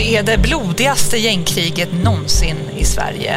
[0.00, 3.36] Det är det blodigaste gängkriget någonsin i Sverige.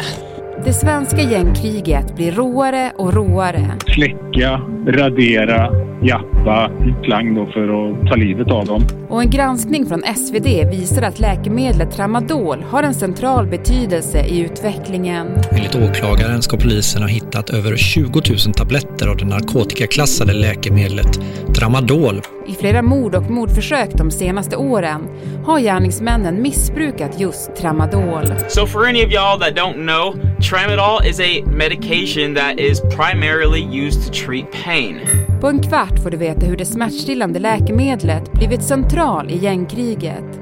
[0.64, 3.78] Det svenska gängkriget blir råare och råare.
[3.94, 5.70] Släcka, radera,
[6.02, 6.70] jappa,
[7.04, 8.82] klang då för att ta livet av dem.
[9.08, 15.26] Och en granskning från SvD visar att läkemedlet tramadol har en central betydelse i utvecklingen.
[15.50, 21.20] Enligt åklagaren ska polisen ha hittat över 20 000 tabletter av det narkotikaklassade läkemedlet
[21.54, 22.20] tramadol.
[22.46, 25.08] I flera mord och mordförsök de senaste åren
[25.46, 28.24] har gärningsmännen missbrukat just tramadol.
[28.48, 30.14] So for any of y'all that don't know,
[30.50, 35.00] tramadol is a medication that is primarily used to treat pain.
[35.40, 40.40] På en kvart får du veta hur det smärtstillande läkemedlet blivit central i gängkriget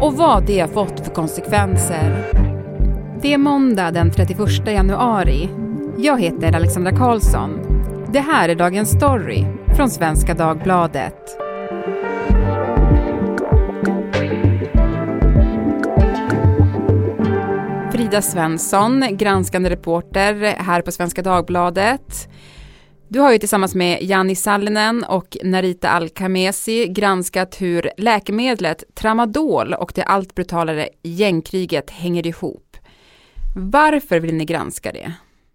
[0.00, 2.28] och vad det har fått för konsekvenser.
[3.22, 5.48] Det är måndag den 31 januari.
[5.98, 7.50] Jag heter Alexandra Karlsson.
[8.12, 9.44] Det här är Dagens Story
[9.76, 11.41] från Svenska Dagbladet.
[17.92, 22.28] Frida Svensson, granskande reporter här på Svenska Dagbladet.
[23.08, 29.92] Du har ju tillsammans med Janni Sallinen och Narita Al-Kamesi granskat hur läkemedlet tramadol och
[29.94, 32.76] det allt brutalare gängkriget hänger ihop.
[33.56, 35.12] Varför vill ni granska det?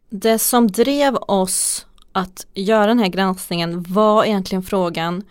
[0.10, 5.24] Det som drev oss att göra den här granskningen var egentligen frågan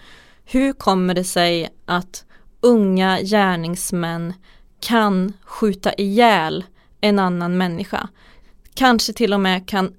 [0.48, 2.24] hur kommer det sig att
[2.60, 4.32] unga gärningsmän
[4.80, 6.64] kan skjuta ihjäl
[7.00, 8.08] en annan människa?
[8.74, 9.94] Kanske till och med kan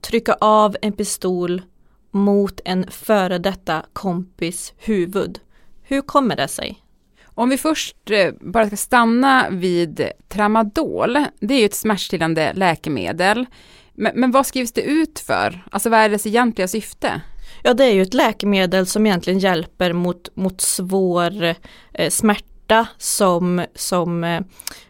[0.00, 1.62] trycka av en pistol
[2.10, 5.40] mot en före detta kompis huvud.
[5.82, 6.78] Hur kommer det sig?
[7.24, 13.46] Om vi först eh, bara ska stanna vid tramadol, det är ju ett smärtstillande läkemedel.
[13.94, 15.64] Men, men, vad skrivs det ut för?
[15.70, 17.20] Alltså vad är dess egentliga syfte?
[17.64, 21.54] Ja det är ju ett läkemedel som egentligen hjälper mot, mot svår
[21.92, 24.40] eh, smärta som, som eh,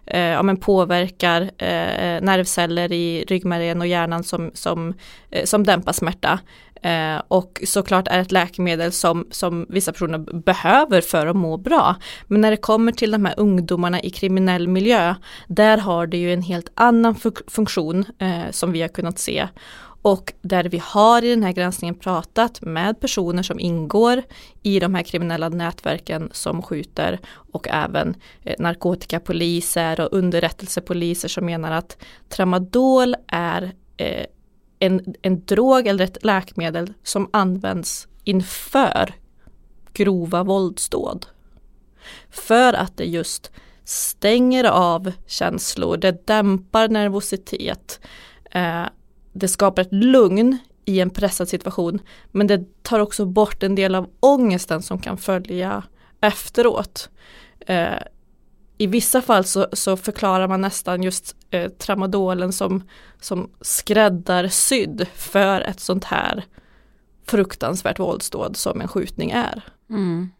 [0.06, 4.94] eh, ja, men påverkar eh, nervceller i ryggmärgen och hjärnan som, som,
[5.30, 6.40] eh, som dämpar smärta.
[6.82, 11.96] Eh, och såklart är ett läkemedel som, som vissa personer behöver för att må bra.
[12.26, 15.14] Men när det kommer till de här ungdomarna i kriminell miljö,
[15.48, 17.14] där har det ju en helt annan
[17.46, 19.48] funktion eh, som vi har kunnat se.
[20.02, 24.22] Och där vi har i den här granskningen pratat med personer som ingår
[24.62, 27.20] i de här kriminella nätverken som skjuter
[27.52, 28.14] och även
[28.44, 31.96] eh, narkotikapoliser och underrättelsepoliser som menar att
[32.28, 34.26] tramadol är eh,
[34.78, 39.14] en, en drog eller ett läkemedel som används inför
[39.92, 41.26] grova våldsdåd.
[42.30, 43.50] För att det just
[43.84, 48.00] stänger av känslor, det dämpar nervositet,
[48.50, 48.84] eh,
[49.32, 52.00] det skapar ett lugn i en pressad situation
[52.30, 55.82] men det tar också bort en del av ångesten som kan följa
[56.20, 57.10] efteråt.
[57.66, 57.98] Eh,
[58.78, 62.82] i vissa fall så, så, förklarar man nästan just eh, tramadolen som,
[63.20, 66.44] som skräddarsydd för ett sånt här
[67.26, 69.62] fruktansvärt våldsdåd som en skjutning är.
[69.90, 70.30] Mm.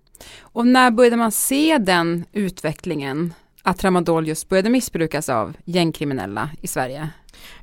[0.41, 3.35] Och när började man se den utvecklingen?
[3.63, 7.11] Att tramadol just började missbrukas av gängkriminella i Sverige?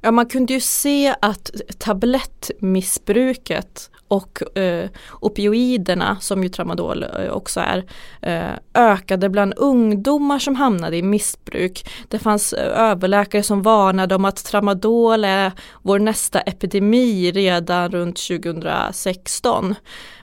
[0.02, 7.59] Ja man kunde ju se att tablettmissbruket och eh, opioiderna som ju tramadol eh, också
[7.59, 7.85] är
[8.22, 11.90] eh, ökade bland ungdomar som hamnade i missbruk.
[12.08, 18.28] Det fanns eh, överläkare som varnade om att tramadol är vår nästa epidemi redan runt
[18.28, 19.75] 2016.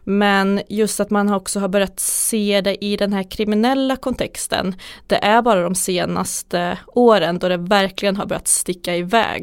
[0.09, 4.75] Men just att man också har börjat se det i den här kriminella kontexten.
[5.06, 9.36] Det är bara de senaste åren då det verkligen har börjat sticka iväg.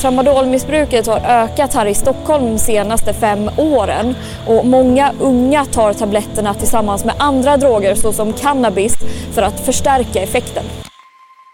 [0.00, 4.14] Tramadolmissbruket har ökat här i Stockholm de senaste fem åren
[4.46, 8.94] och många unga tar tabletterna tillsammans med andra droger såsom cannabis
[9.34, 10.64] för att förstärka effekten.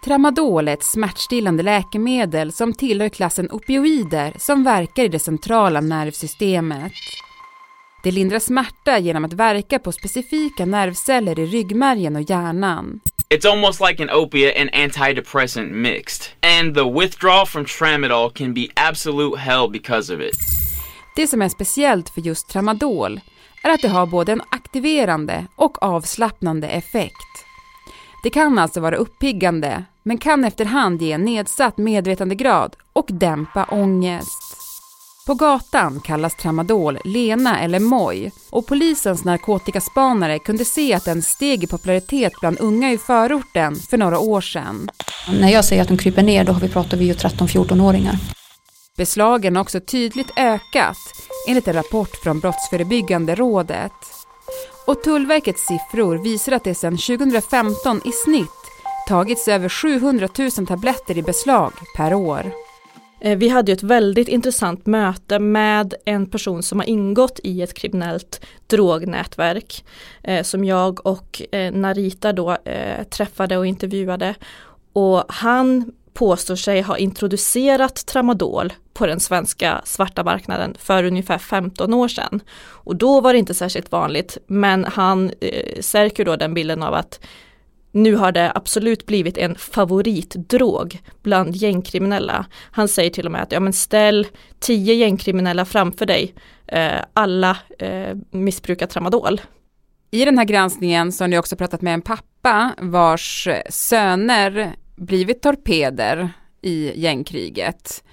[0.05, 6.93] Tramadol är ett smärtstillande läkemedel som tillhör klassen opioider som verkar i det centrala nervsystemet.
[8.03, 13.01] Det lindrar smärta genom att verka på specifika nervceller i ryggmärgen och hjärnan.
[13.29, 16.31] It's almost like an opiate and antidepressant mixed.
[16.43, 20.37] And the withdrawal from tramadol can be absolute hell because of it.
[21.17, 23.21] Det som är speciellt för just tramadol
[23.63, 27.45] är att det har både en aktiverande och avslappnande effekt.
[28.23, 34.46] Det kan alltså vara uppiggande, men kan efterhand ge nedsatt medvetandegrad och dämpa ångest.
[35.27, 41.65] På gatan kallas tramadol Lena eller Moj och polisens narkotikaspanare kunde se att den steg
[41.65, 44.91] i popularitet bland unga i förorten för några år sedan.
[45.41, 48.19] När jag säger att de kryper ner då har vi pratar vi ju 13-14-åringar.
[48.97, 50.97] Beslagen har också tydligt ökat
[51.49, 53.93] enligt en rapport från Brottsförebyggande rådet.
[54.87, 58.51] Och Tullverkets siffror visar att det sedan 2015 i snitt
[59.09, 62.66] tagits över 700 000 tabletter i beslag per år.
[63.21, 67.75] Eh, vi hade ett väldigt intressant möte med en person som har ingått i ett
[67.75, 69.85] kriminellt drognätverk
[70.23, 74.35] eh, som jag och eh, Narita då eh, träffade och intervjuade.
[74.93, 81.95] Och han påstår sig ha introducerat tramadol på den svenska svarta marknaden för ungefär 15
[81.95, 82.41] år sedan.
[82.59, 86.95] Och då var det inte särskilt vanligt men han eh, särker då den bilden av
[86.95, 87.21] att
[87.97, 92.47] nu har det absolut blivit en favoritdrog bland gängkriminella.
[92.71, 94.27] Han säger till och med att ja, men ställ
[94.59, 96.35] tio gängkriminella framför dig,
[96.67, 99.41] eh, alla eh, missbrukar tramadol.
[100.11, 105.43] I den här granskningen så har ni också pratat med en pappa vars söner blivit
[105.43, 106.31] torpeder
[106.63, 108.05] i gängkriget.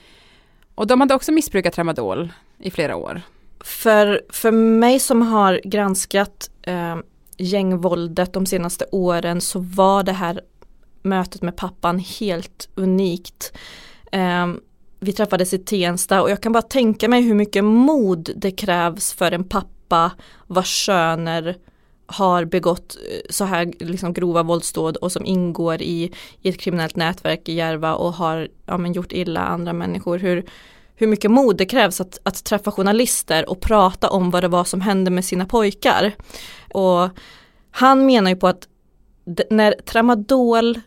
[0.76, 3.22] Och de hade också missbrukat tramadol i flera år.
[3.64, 6.96] För, för mig som har granskat eh,
[7.38, 10.42] gängvåldet de senaste åren så var det här
[11.02, 13.54] mötet med pappan helt unikt.
[14.12, 14.48] Eh,
[15.00, 19.14] vi träffades i Tensta och jag kan bara tänka mig hur mycket mod det krävs
[19.14, 20.12] för en pappa
[20.48, 21.58] vars söner
[22.06, 26.96] har begått eh, så här liksom grova våldsdåd och som ingår i, i ett kriminellt
[26.96, 30.18] nätverk i Järva och har ja, men gjort illa andra människor.
[30.18, 30.46] Hur,
[30.96, 34.64] hur mycket mod det krävs att, att träffa journalister och prata om vad det var
[34.64, 36.12] som hände med sina pojkar.
[36.74, 37.10] Och
[37.72, 38.68] han menar ju på att
[39.50, 40.80] när tramadol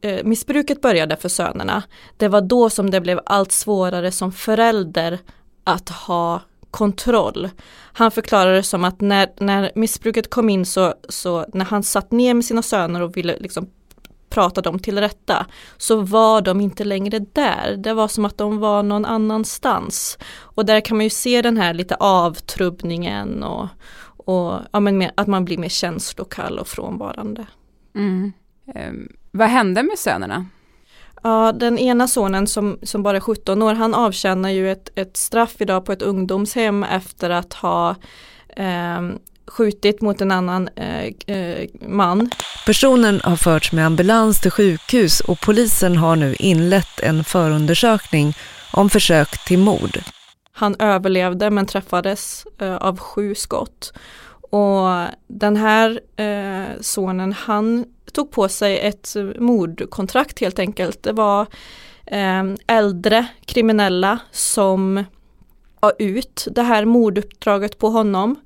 [0.00, 1.82] eh, missbruket började för sönerna,
[2.16, 5.18] det var då som det blev allt svårare som förälder
[5.64, 6.40] att ha
[6.70, 7.48] kontroll.
[7.92, 12.12] Han förklarade det som att när, när missbruket kom in så, så när han satt
[12.12, 13.70] ner med sina söner och ville liksom
[14.30, 15.46] prata dem till rätta
[15.76, 17.76] så var de inte längre där.
[17.78, 20.18] Det var som att de var någon annanstans.
[20.40, 23.68] Och där kan man ju se den här lite avtrubbningen och,
[24.16, 27.46] och ja, men att man blir mer känslokall och frånvarande.
[27.94, 28.32] Mm.
[28.74, 30.46] Um, vad hände med sönerna?
[31.22, 35.16] Ja, den ena sonen som, som bara är 17 år, han avtjänar ju ett, ett
[35.16, 37.94] straff idag på ett ungdomshem efter att ha
[38.56, 39.02] eh,
[39.48, 42.30] skjutit mot en annan eh, eh, man.
[42.66, 48.34] Personen har förts med ambulans till sjukhus och polisen har nu inlett en förundersökning
[48.72, 49.98] om försök till mord.
[50.52, 53.92] Han överlevde men träffades eh, av sju skott.
[54.50, 54.88] Och
[55.26, 61.02] den här eh, sonen han tog på sig ett mordkontrakt helt enkelt.
[61.02, 61.46] Det var
[62.06, 65.04] eh, äldre kriminella som
[65.80, 68.36] var ut det här morduppdraget på honom.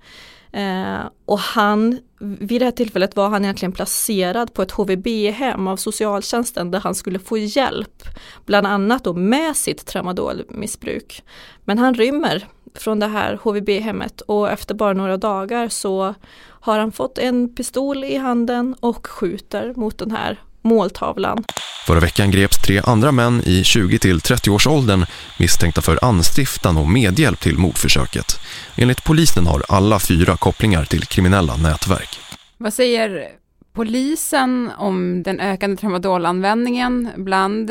[0.52, 5.76] Eh, och han, vid det här tillfället var han egentligen placerad på ett HVB-hem av
[5.76, 8.02] socialtjänsten där han skulle få hjälp,
[8.46, 11.24] bland annat då med sitt tramadolmissbruk.
[11.64, 16.14] Men han rymmer från det här HVB-hemmet och efter bara några dagar så
[16.60, 21.44] har han fått en pistol i handen och skjuter mot den här måltavlan.
[21.86, 25.06] Förra veckan greps tre andra män i 20-30 års åldern
[25.38, 28.40] misstänkta för anstiftan och medhjälp till mordförsöket.
[28.76, 32.18] Enligt polisen har alla fyra kopplingar till kriminella nätverk.
[32.58, 33.28] Vad säger
[33.72, 37.70] polisen om den ökande tramadolanvändningen bland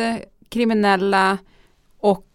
[0.50, 1.38] kriminella
[2.00, 2.28] och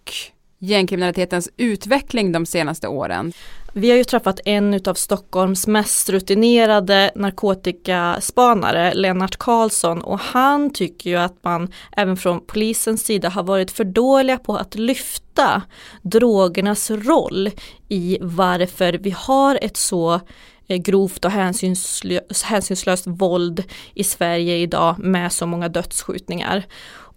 [0.59, 3.33] gängkriminalitetens utveckling de senaste åren?
[3.79, 11.11] Vi har ju träffat en av Stockholms mest rutinerade narkotikaspanare, Lennart Karlsson, och han tycker
[11.11, 15.63] ju att man även från polisens sida har varit för dåliga på att lyfta
[16.03, 17.51] drogernas roll
[17.89, 20.21] i varför vi har ett så
[20.67, 26.67] eh, grovt och hänsynslöst, hänsynslöst våld i Sverige idag med så många dödsskjutningar.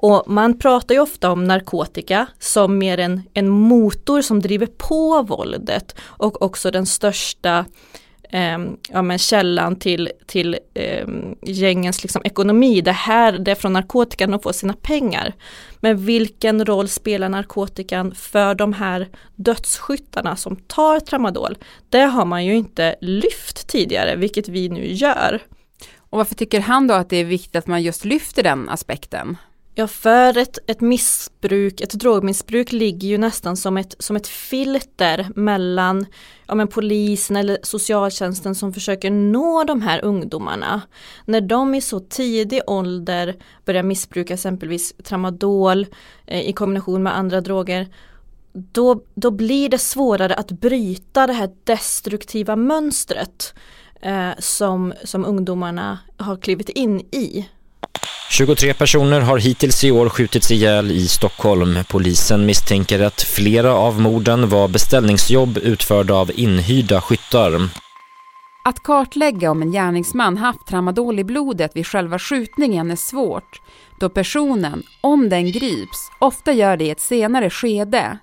[0.01, 5.22] Och man pratar ju ofta om narkotika som mer en, en motor som driver på
[5.22, 7.65] våldet och också den största
[8.29, 8.58] eh,
[8.89, 11.08] ja, men källan till, till eh,
[11.41, 12.82] gängens liksom, ekonomi.
[12.82, 15.34] Det här det är från narkotikan de får sina pengar.
[15.79, 21.58] Men vilken roll spelar narkotikan för de här dödsskyttarna som tar tramadol?
[21.89, 25.39] Det har man ju inte lyft tidigare, vilket vi nu gör.
[25.98, 29.38] Och varför tycker han då att det är viktigt att man just lyfter den aspekten?
[29.79, 35.27] Ja, för ett, ett missbruk, ett drogmissbruk ligger ju nästan som ett, som ett filter
[35.36, 36.05] mellan
[36.48, 40.81] ja, men polisen eller socialtjänsten som försöker nå de här ungdomarna.
[41.25, 45.88] När de i så tidig ålder börjar missbruka exempelvis tramadol
[46.25, 47.88] eh, i kombination med andra droger
[48.53, 53.53] då, då blir det svårare att bryta det här destruktiva mönstret
[54.01, 57.50] eh, som, som ungdomarna har klivit in i.
[58.29, 61.77] 23 personer har hittills i år skjutits ihjäl i Stockholm.
[61.88, 67.70] Polisen misstänker att flera av morden var beställningsjobb utförda av inhyrda skyttar.
[68.65, 73.62] Att kartlägga om en gärningsman haft tramadol i blodet vid själva skjutningen är svårt
[74.00, 78.18] då personen, om den grips, ofta gör det i ett senare skede.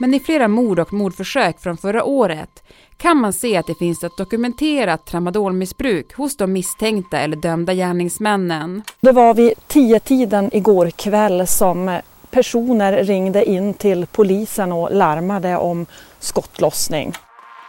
[0.00, 2.62] Men i flera mord och mordförsök från förra året
[3.00, 8.82] kan man se att det finns ett dokumenterat tramadolmissbruk hos de misstänkta eller dömda gärningsmännen.
[9.00, 15.56] Det var vid tio tiden igår kväll som personer ringde in till polisen och larmade
[15.56, 15.86] om
[16.18, 17.12] skottlossning.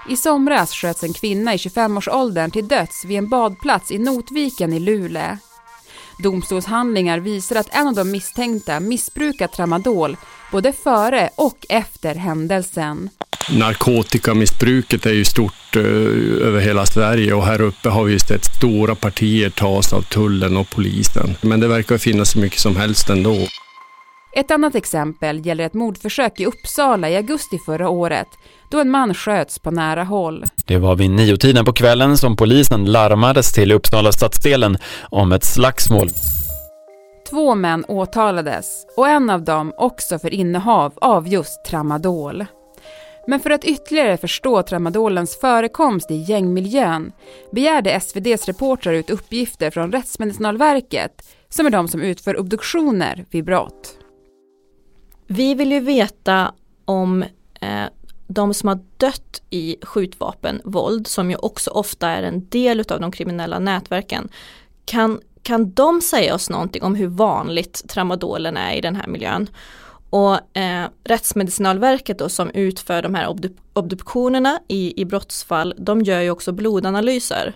[0.09, 4.79] I somras sköts en kvinna i 25-årsåldern till döds vid en badplats i Notviken i
[4.79, 5.37] Luleå.
[6.23, 10.17] Domstolshandlingar visar att en av de misstänkta missbrukat tramadol
[10.51, 13.09] både före och efter händelsen.
[13.49, 15.81] Narkotikamissbruket är ju stort eh,
[16.47, 20.69] över hela Sverige och här uppe har vi sett stora partier tas av tullen och
[20.69, 21.35] polisen.
[21.41, 23.35] Men det verkar finnas så mycket som helst ändå.
[24.33, 28.27] Ett annat exempel gäller ett mordförsök i Uppsala i augusti förra året
[28.71, 30.45] då en man sköts på nära håll.
[30.65, 34.77] Det var vid niotiden på kvällen som polisen larmades till Uppsala stadsdelen
[35.09, 36.09] om ett slagsmål.
[37.29, 42.45] Två män åtalades och en av dem också för innehav av just tramadol.
[43.27, 47.11] Men för att ytterligare förstå tramadolens förekomst i gängmiljön
[47.51, 53.97] begärde SVDs reportrar ut uppgifter från Rättsmedicinalverket som är de som utför obduktioner vid brott.
[55.27, 56.53] Vi vill ju veta
[56.85, 57.23] om
[57.61, 57.85] eh,
[58.27, 63.11] de som har dött i skjutvapenvåld, som ju också ofta är en del av de
[63.11, 64.29] kriminella nätverken,
[64.85, 69.49] kan, kan de säga oss någonting om hur vanligt tramadolen är i den här miljön?
[70.11, 76.21] Och eh, Rättsmedicinalverket då som utför de här obdup obduktionerna i, i brottsfall, de gör
[76.21, 77.55] ju också blodanalyser.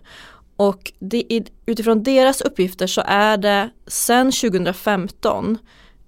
[0.55, 5.57] Och det, utifrån deras uppgifter så är det sedan 2015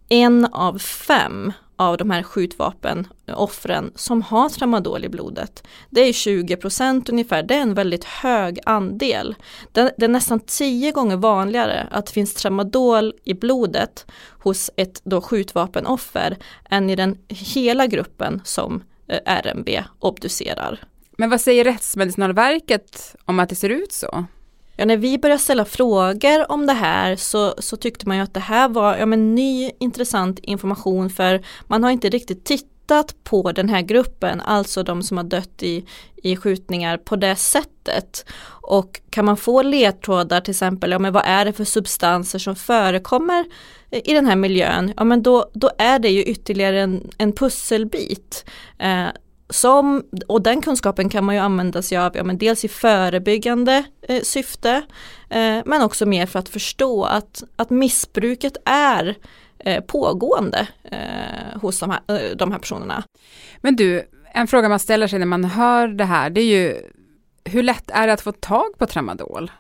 [0.10, 5.68] en av fem av de här skjutvapenoffren eh, som har tramadol i blodet.
[5.90, 9.36] Det är 20 procent ungefär, det är en väldigt hög andel.
[9.72, 14.06] Det, det, är nästan tio gånger vanligare att det finns tramadol i blodet
[14.40, 16.38] hos ett då skjutvapenoffer
[16.70, 19.70] än i den hela gruppen som eh, RMB
[20.00, 20.80] obducerar.
[21.18, 24.26] Men vad säger Rättsmedicinalverket om att det ser ut så?
[24.80, 28.34] Ja, när vi började ställa frågor om det här så, så tyckte man ju att
[28.34, 33.52] det här var ja, men ny intressant information för man har inte riktigt tittat på
[33.52, 35.86] den här gruppen, alltså de som har dött i,
[36.24, 38.26] i skjutningar på det sättet.
[38.62, 42.56] Och kan man få ledtrådar till exempel, ja men vad är det för substanser som
[42.56, 43.46] förekommer
[43.92, 48.46] i den här miljön, ja men då, då är det ju ytterligare en, en pusselbit.
[48.80, 49.08] Eh,
[49.50, 53.84] som, och den kunskapen kan man ju använda sig av, ja, men dels i förebyggande
[54.02, 54.82] eh, syfte,
[55.30, 59.16] eh, men också mer för att förstå att, att missbruket är
[59.60, 63.04] eh, pågående eh, hos de här, eh, de här personerna.
[63.62, 66.82] Men du, en fråga man ställer sig när man hör det här, det är ju
[67.44, 69.52] hur lätt är det att få tag på tramadol?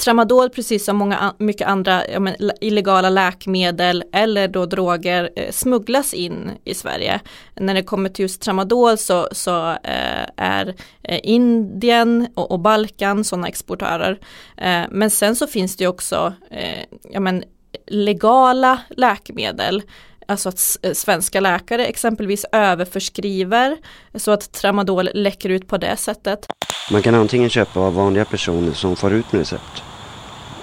[0.00, 6.50] Tramadol, precis som många mycket andra men, illegala läkemedel eller då droger eh, smugglas in
[6.64, 7.20] i Sverige.
[7.56, 13.24] När det kommer till just tramadol så, så eh, är eh, Indien och, och Balkan
[13.24, 14.18] sådana exportörer.
[14.56, 17.44] Eh, men sen så finns det också eh, ja, men,
[17.86, 19.82] legala läkemedel
[20.30, 23.76] Alltså att eh, svenska läkare exempelvis överförskriver
[24.14, 26.46] så att tramadol läcker ut på det sättet.
[26.92, 29.82] Man kan antingen köpa av vanliga personer som får ut med recept.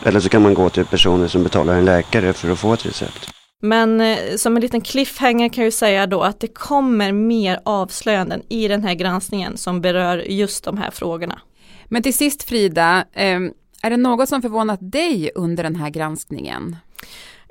[0.04, 2.86] Eller så kan man gå till personer som betalar en läkare för att få ett
[2.86, 3.30] recept.
[3.62, 8.42] Men eh, som en liten cliffhanger kan jag säga då att det kommer mer avslöjanden
[8.50, 11.42] i den här granskningen som berör just de här frågorna.
[11.86, 13.40] Men till sist Frida, eh,
[13.82, 16.76] är det något som förvånat dig under den här granskningen?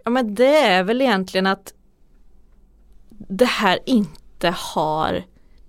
[0.04, 1.72] Ja men det är väl egentligen att
[3.28, 5.24] det här inte har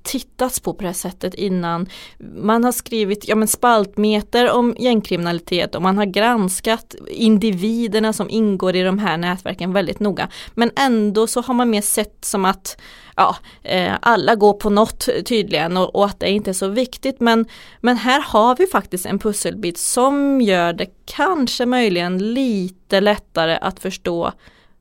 [0.08, 1.90] tittats på på det här sättet innan.
[2.36, 8.76] Man har skrivit ja, men spaltmeter om gängkriminalitet och man har granskat individerna som ingår
[8.76, 10.30] i de här nätverken väldigt noga.
[10.54, 12.78] Men ändå så har man mer sett som att
[13.16, 17.20] ja, eh, alla går på något tydligen och, och, att det inte är så viktigt.
[17.20, 17.46] Men,
[17.82, 23.80] men här har vi faktiskt en pusselbit som gör det kanske möjligen lite lättare att
[23.80, 24.32] förstå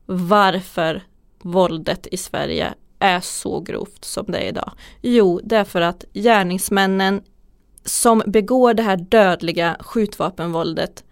[0.07, 1.03] varför
[1.43, 4.73] våldet i Sverige är så grovt som det är idag?
[5.03, 7.23] Jo, därför att gärningsmännen
[7.85, 11.05] som begår det här dödliga skjutvapenvåldet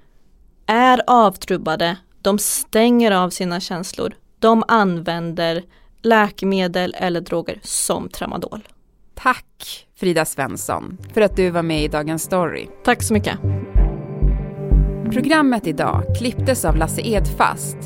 [0.66, 5.62] är avtrubbade, de stänger av sina känslor, de använder
[6.02, 8.68] läkemedel eller droger som tramadol.
[9.14, 12.68] Tack Frida Svensson för att du var med i Dagens Story.
[12.84, 13.38] Tack så mycket.
[15.12, 17.76] Programmet idag klipptes av Lasse Edfast.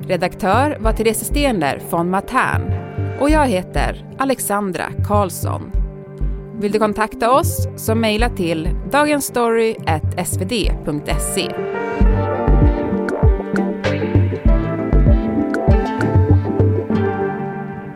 [0.00, 5.70] Redaktör var Therese Stenler von Matern och jag heter Alexandra Karlsson.
[6.60, 11.54] Vill du kontakta oss så mejla till dagensstory.svd.se.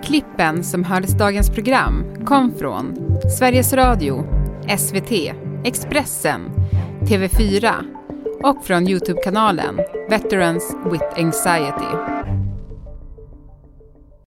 [0.03, 2.95] Klippen som hördes dagens program kom från
[3.39, 4.25] Sveriges Radio,
[4.79, 5.13] SVT,
[5.65, 6.51] Expressen,
[7.01, 7.73] TV4
[8.43, 12.18] och från Youtube-kanalen Veterans with Anxiety.